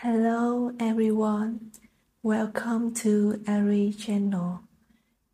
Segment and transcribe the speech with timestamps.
[0.00, 1.72] Hello everyone,
[2.22, 4.60] welcome to Ari channel.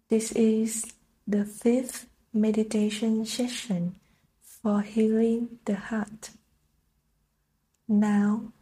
[0.09, 0.87] This is
[1.27, 3.97] the fifth meditation session
[4.41, 6.31] for healing the heart.
[7.89, 8.53] Now,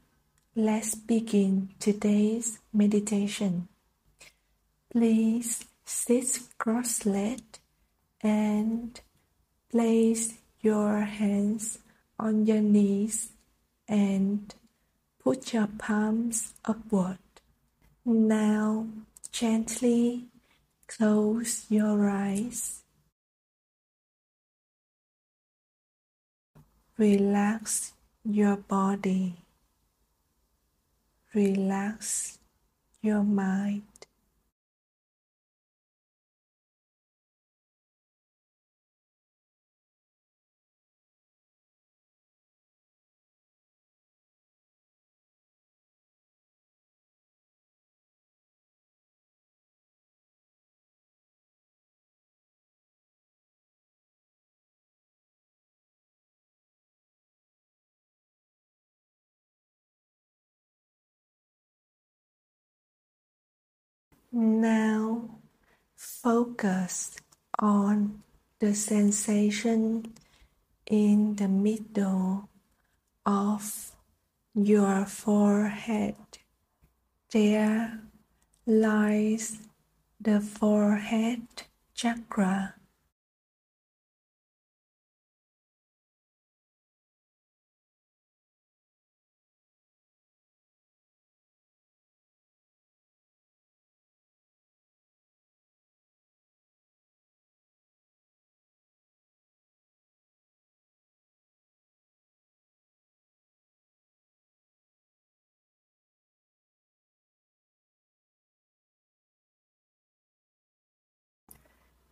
[0.56, 3.68] let's begin today's meditation.
[4.90, 7.58] Please sit cross-legged
[8.22, 8.98] and
[9.70, 10.32] place
[10.62, 11.78] your hands
[12.18, 13.32] on your knees
[13.86, 14.54] and
[15.22, 17.18] put your palms upward.
[18.04, 18.86] Now,
[19.30, 20.26] gently
[20.86, 22.82] close your eyes.
[26.98, 27.92] Relax
[28.24, 29.36] your body.
[31.34, 32.38] Relax
[33.02, 33.82] your mind.
[64.32, 65.40] Now
[65.96, 67.16] focus
[67.58, 68.22] on
[68.60, 70.14] the sensation
[70.86, 72.48] in the middle
[73.26, 73.90] of
[74.54, 76.14] your forehead.
[77.32, 78.00] There
[78.66, 79.58] lies
[80.20, 81.48] the forehead
[81.94, 82.79] chakra.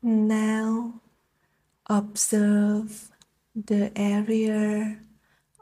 [0.01, 1.00] Now
[1.87, 3.11] observe
[3.56, 5.00] the area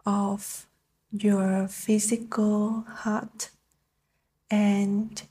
[0.04, 0.66] of
[1.10, 3.48] your physical heart
[4.50, 5.22] and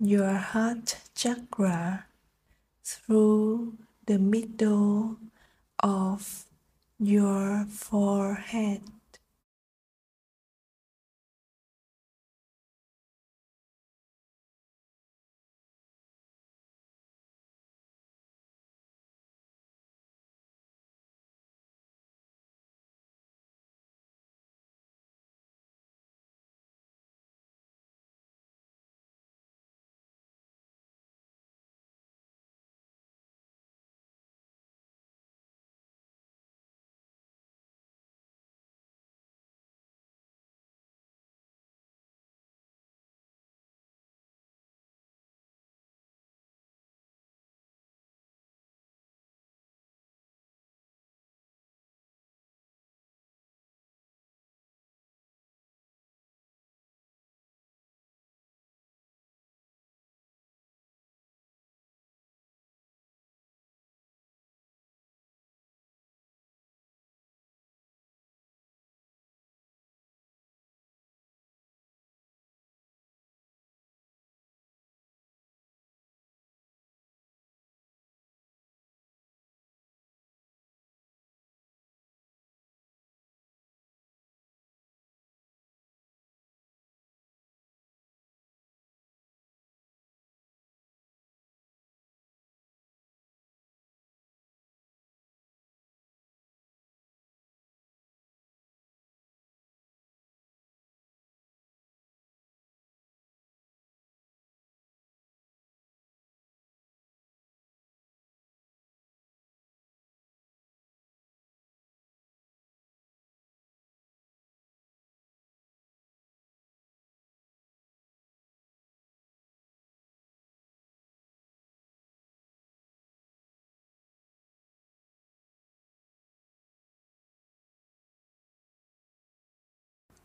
[0.00, 2.06] your heart chakra
[2.82, 5.18] through the middle
[5.78, 6.44] of
[6.98, 8.82] your forehead.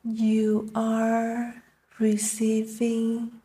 [0.06, 1.64] You are
[1.98, 3.40] receiving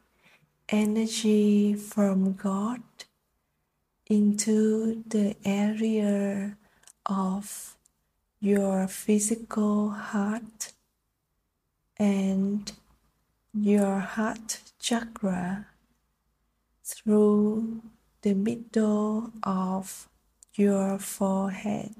[0.68, 2.82] energy from God
[4.06, 6.56] into the area
[7.06, 7.76] of
[8.40, 10.72] your physical heart
[11.96, 12.72] and
[13.54, 15.66] your heart chakra
[16.82, 17.82] through
[18.22, 20.08] the middle of
[20.54, 21.94] your forehead.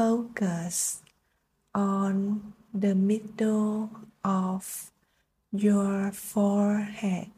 [0.00, 1.02] Focus
[1.74, 3.90] on the middle
[4.24, 4.90] of
[5.52, 7.28] your forehead.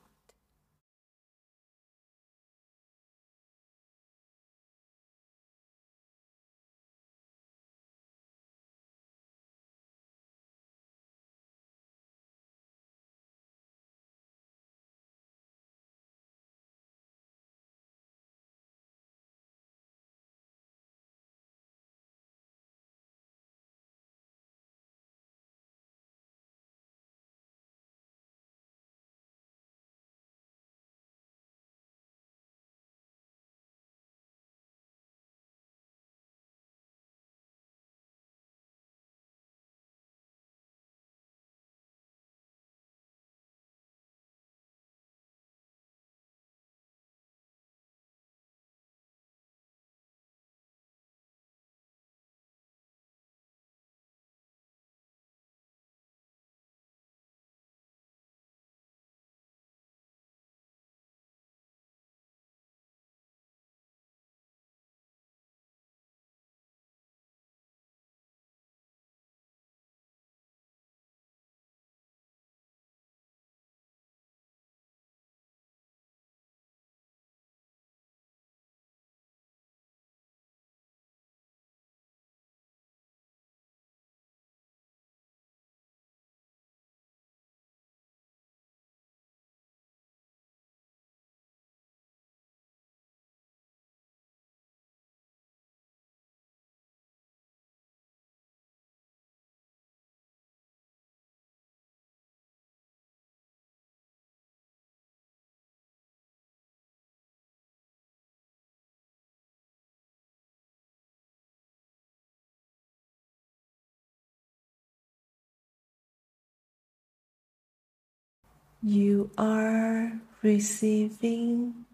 [118.84, 120.12] You are
[120.42, 121.84] receiving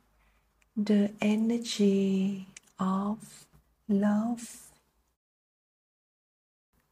[0.75, 2.47] the energy
[2.81, 3.45] of
[3.91, 4.71] love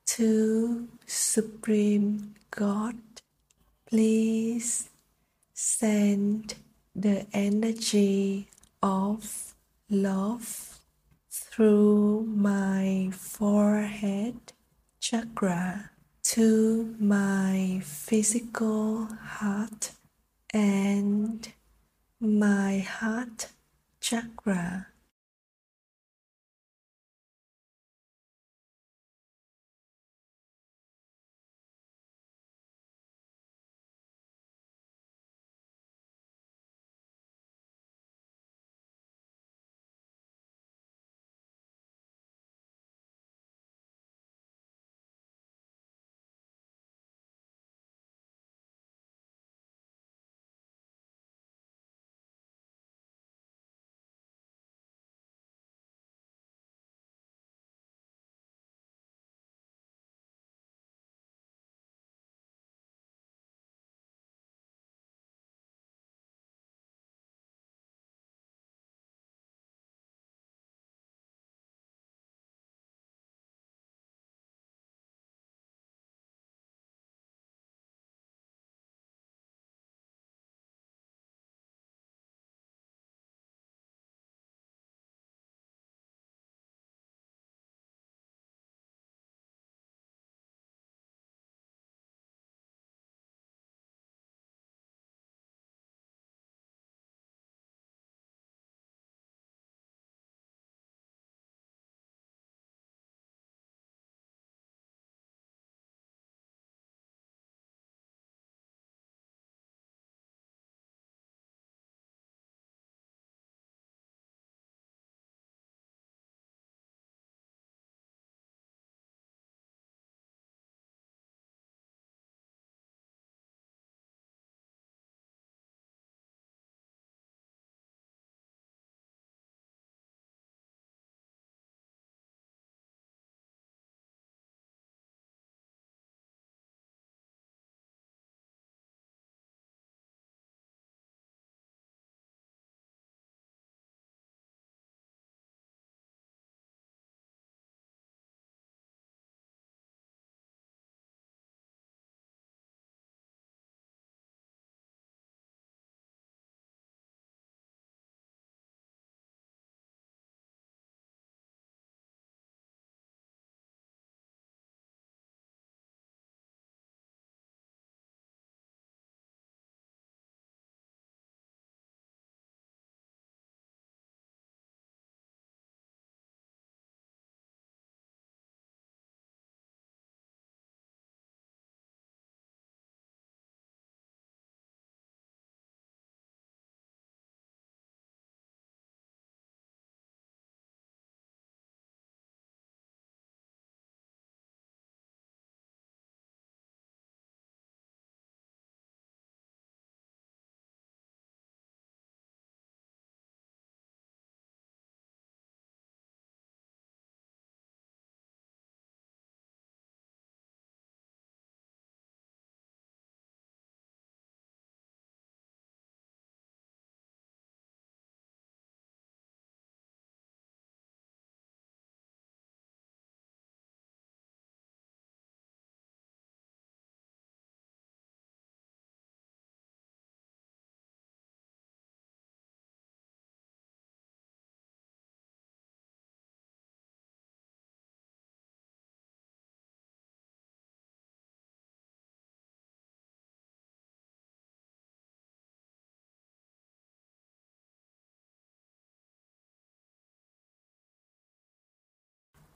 [0.04, 2.96] to Supreme God.
[3.86, 4.90] Please
[5.54, 6.56] send
[6.94, 8.48] the energy
[8.82, 9.54] of
[9.88, 10.78] love
[11.30, 14.52] through my forehead
[15.00, 15.90] chakra
[16.30, 19.92] to my physical heart
[20.52, 21.52] and
[22.18, 23.46] my heart
[24.00, 24.88] chakra.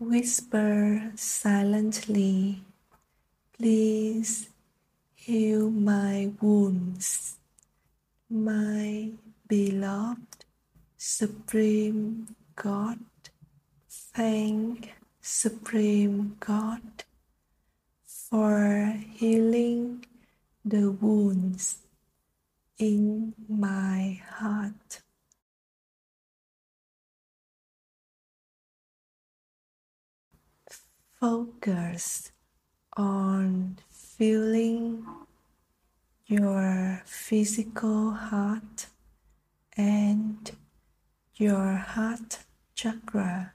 [0.01, 2.63] Whisper silently,
[3.53, 4.49] Please
[5.15, 7.37] heal my wounds,
[8.31, 9.11] my
[9.47, 10.47] beloved
[10.97, 12.99] Supreme God.
[13.91, 17.05] Thank Supreme God
[18.07, 20.07] for healing
[20.65, 21.81] the wounds
[22.79, 25.03] in my heart.
[31.21, 32.33] Focus
[32.97, 35.05] on feeling
[36.25, 38.87] your physical heart
[39.77, 40.51] and
[41.35, 42.39] your heart
[42.75, 43.53] chakra.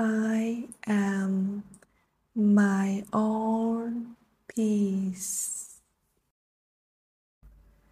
[0.00, 1.64] I am
[2.36, 4.14] my own
[4.46, 5.80] peace.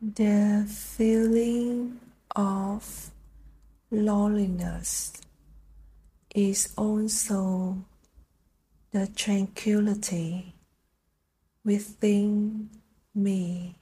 [0.00, 1.98] The feeling
[2.36, 3.10] of
[3.90, 5.14] loneliness
[6.32, 7.78] is also
[8.92, 10.54] the tranquility
[11.64, 12.70] within
[13.16, 13.74] me.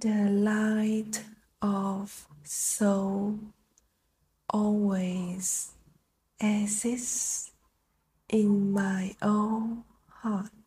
[0.00, 1.22] The light
[1.60, 3.38] of soul
[4.48, 5.72] always
[6.40, 7.52] exists
[8.30, 10.61] in my own heart.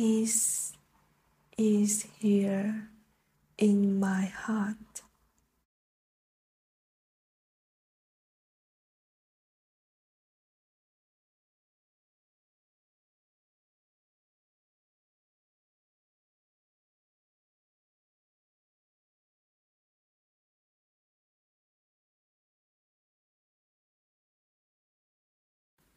[0.00, 0.72] Peace
[1.58, 2.88] is here
[3.58, 5.02] in my heart.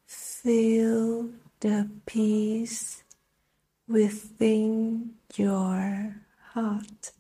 [0.06, 1.30] Feel
[1.62, 3.03] the peace
[3.88, 6.16] within your
[6.54, 7.12] heart.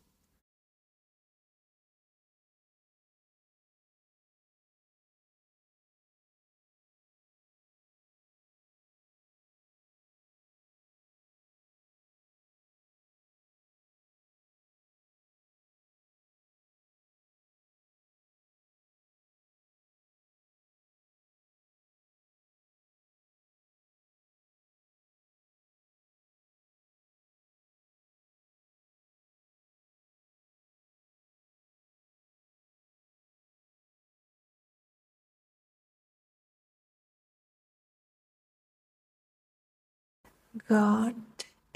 [40.68, 41.16] God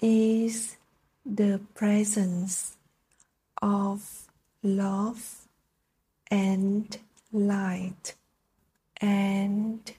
[0.01, 0.77] is
[1.25, 2.77] the presence
[3.59, 4.27] of
[4.61, 5.47] love
[6.29, 6.95] and
[7.31, 8.13] light,
[9.01, 9.91] and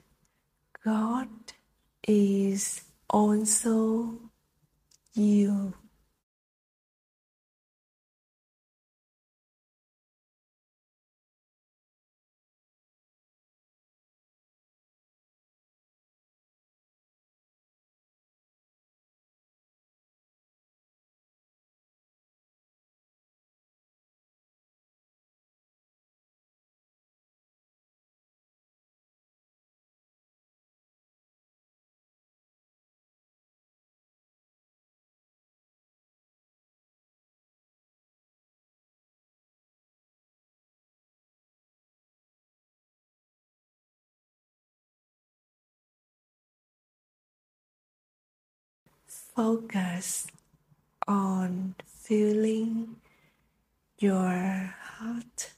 [0.84, 1.28] God
[2.06, 4.14] is also
[5.12, 5.74] you.
[49.38, 50.27] Focus
[51.07, 52.96] on feeling
[54.01, 55.53] your heart.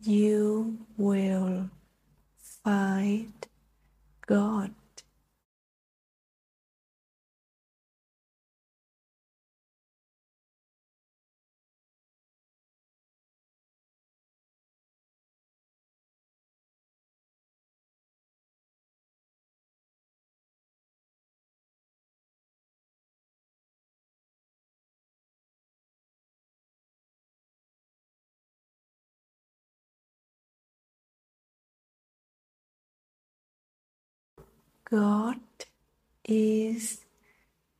[0.00, 1.68] You will
[2.64, 3.35] find
[34.90, 35.40] God
[36.24, 37.00] is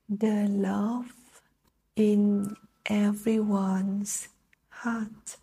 [0.09, 1.13] the love
[1.95, 4.29] in everyone's
[4.69, 5.37] heart.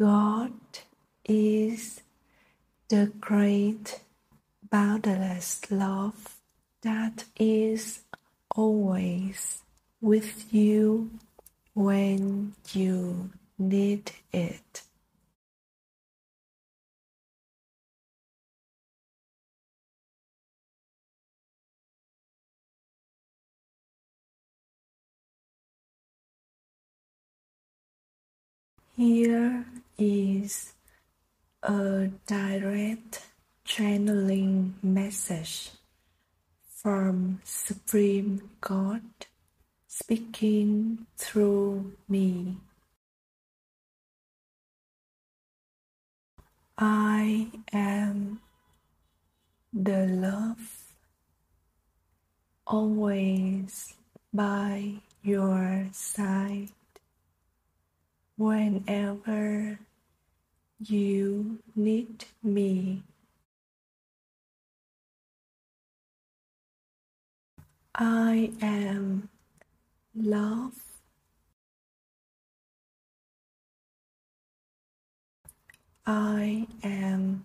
[0.00, 0.54] God
[1.26, 2.00] is
[2.88, 4.00] the great,
[4.70, 6.36] boundless love
[6.82, 8.00] that is
[8.56, 9.62] always
[10.00, 11.10] with you
[11.74, 14.82] when you need it.
[28.96, 29.66] Here
[30.00, 30.72] is
[31.62, 33.26] a direct
[33.64, 35.72] channeling message
[36.74, 39.02] from Supreme God
[39.86, 42.56] speaking through me.
[46.78, 48.40] I am
[49.74, 50.94] the love
[52.66, 53.94] always
[54.32, 56.70] by your side
[58.38, 59.78] whenever
[60.80, 63.02] you need me.
[67.94, 69.28] I am
[70.14, 70.72] love.
[76.06, 77.44] I am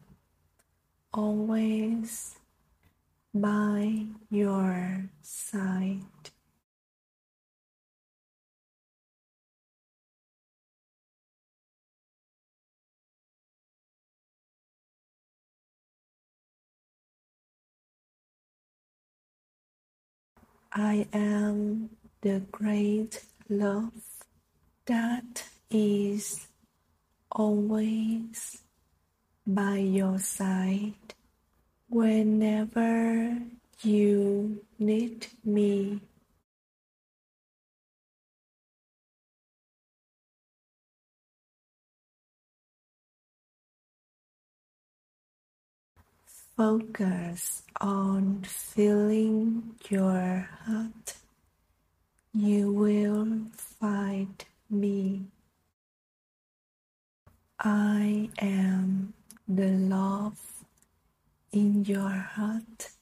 [1.13, 2.35] always
[3.33, 6.01] by your side.
[20.77, 23.93] I am the great love
[24.87, 26.47] that is
[27.31, 28.61] always
[29.47, 31.13] by your side
[31.87, 33.37] whenever
[33.83, 36.01] you need me.
[46.57, 51.15] Focus on filling your heart.
[52.33, 55.25] You will find me.
[57.59, 59.13] I am
[59.49, 60.39] the love
[61.51, 62.94] in your heart.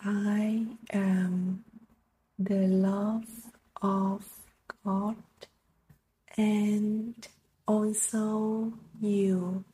[0.00, 1.64] I am
[2.38, 3.24] the love
[3.82, 4.24] of
[4.84, 5.16] God
[6.36, 7.28] and
[7.66, 9.64] also you.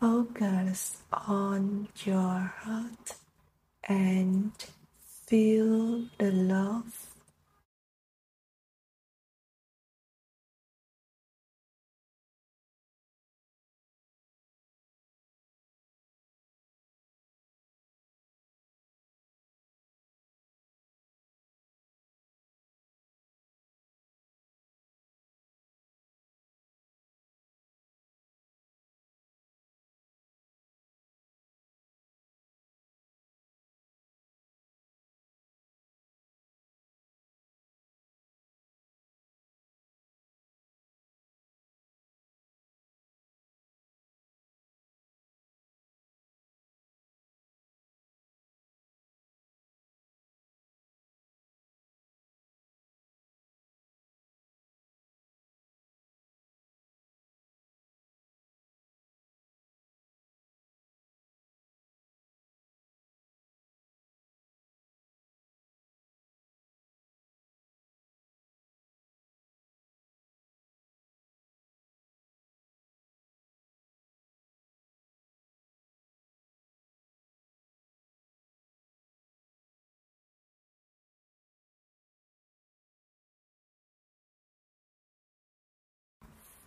[0.00, 3.16] Focus on your heart
[3.84, 4.50] and
[5.26, 7.09] feel the love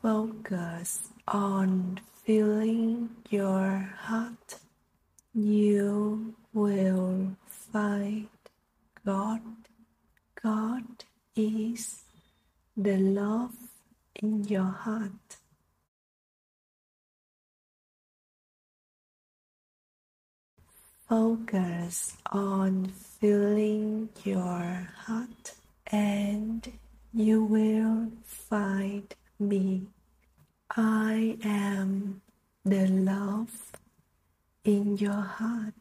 [0.03, 4.57] focus on filling your heart,
[5.33, 8.27] you will find
[9.05, 9.39] God.
[10.43, 11.05] God
[11.37, 12.03] is
[12.75, 13.55] the love
[14.21, 15.37] in your heart.
[21.07, 22.87] Focus on
[23.21, 25.53] filling your heart
[25.87, 26.73] and
[27.13, 29.92] you will find me.
[30.75, 32.21] I am
[32.65, 33.71] the love
[34.63, 35.75] in your heart.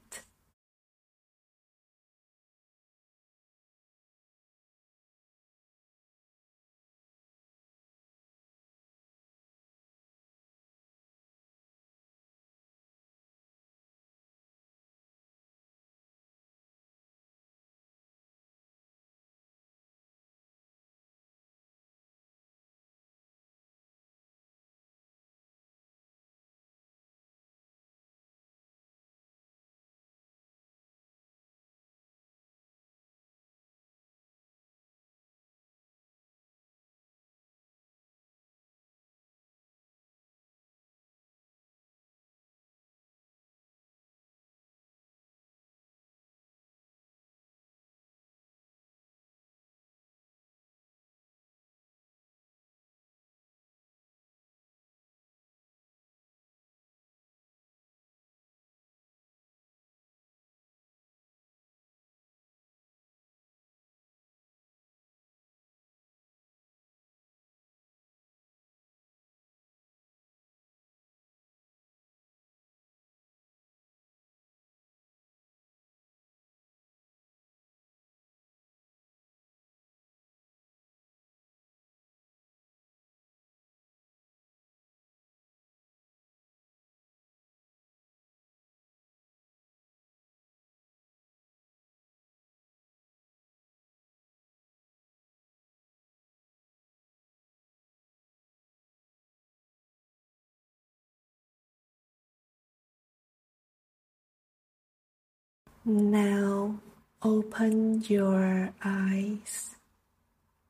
[105.84, 106.78] Now
[107.24, 109.74] open your eyes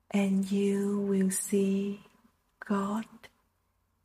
[0.09, 2.01] and you will see
[2.67, 3.05] God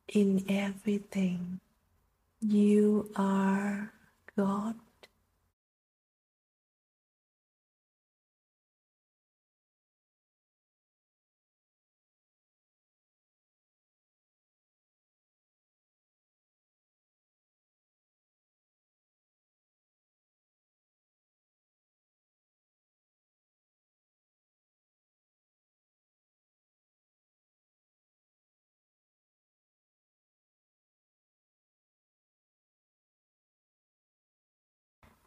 [0.08, 1.60] in everything.
[2.42, 3.92] You are
[4.36, 4.74] God.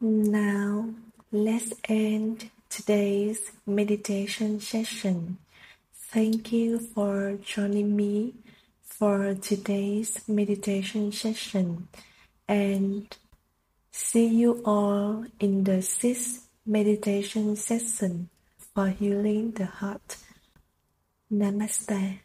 [0.04, 0.96] Now
[1.32, 5.38] let's end today's meditation session.
[5.94, 8.34] Thank you for joining me
[8.82, 11.88] for today's meditation session
[12.48, 13.16] and
[13.92, 18.30] see you all in the sixth meditation session
[18.74, 20.18] for healing the heart.
[21.32, 22.22] Namaste.